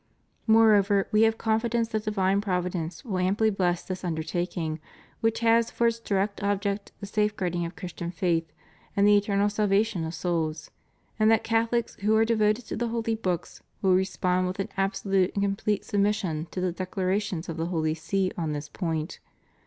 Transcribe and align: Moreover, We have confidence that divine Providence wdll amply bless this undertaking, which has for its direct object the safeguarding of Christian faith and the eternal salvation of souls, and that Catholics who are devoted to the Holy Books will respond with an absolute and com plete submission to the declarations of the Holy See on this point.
Moreover, 0.47 1.07
We 1.11 1.21
have 1.21 1.37
confidence 1.37 1.89
that 1.89 2.05
divine 2.05 2.41
Providence 2.41 3.03
wdll 3.03 3.21
amply 3.23 3.51
bless 3.51 3.83
this 3.83 4.03
undertaking, 4.03 4.79
which 5.19 5.41
has 5.41 5.69
for 5.69 5.85
its 5.85 5.99
direct 5.99 6.41
object 6.41 6.91
the 6.99 7.05
safeguarding 7.05 7.65
of 7.67 7.75
Christian 7.75 8.09
faith 8.09 8.51
and 8.97 9.05
the 9.07 9.15
eternal 9.15 9.47
salvation 9.47 10.03
of 10.03 10.15
souls, 10.15 10.71
and 11.19 11.29
that 11.29 11.43
Catholics 11.43 11.97
who 11.97 12.15
are 12.15 12.25
devoted 12.25 12.65
to 12.65 12.75
the 12.75 12.87
Holy 12.87 13.13
Books 13.13 13.61
will 13.83 13.93
respond 13.93 14.47
with 14.47 14.57
an 14.59 14.69
absolute 14.75 15.35
and 15.35 15.43
com 15.43 15.55
plete 15.55 15.83
submission 15.83 16.47
to 16.49 16.59
the 16.59 16.71
declarations 16.71 17.47
of 17.47 17.57
the 17.57 17.67
Holy 17.67 17.93
See 17.93 18.31
on 18.35 18.53
this 18.53 18.69
point. 18.69 19.19